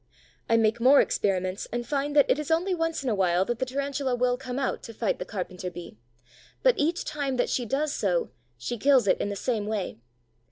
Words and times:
I 0.49 0.57
make 0.57 0.79
more 0.81 0.99
experiments 0.99 1.67
and 1.71 1.85
find 1.85 2.15
that 2.15 2.27
it 2.27 2.39
is 2.39 2.49
only 2.49 2.73
once 2.73 3.03
in 3.03 3.09
a 3.09 3.13
while 3.13 3.45
that 3.45 3.59
the 3.59 3.67
Tarantula 3.67 4.15
will 4.15 4.35
come 4.35 4.57
out 4.57 4.81
to 4.81 4.95
fight 4.95 5.19
the 5.19 5.25
Carpenter 5.25 5.69
bee, 5.69 5.99
but 6.63 6.73
each 6.79 7.05
time 7.05 7.37
that 7.37 7.51
she 7.51 7.67
does 7.67 7.93
so 7.93 8.31
she 8.57 8.79
kills 8.79 9.07
it 9.07 9.21
in 9.21 9.29
the 9.29 9.35
same 9.35 9.67
way. 9.67 9.99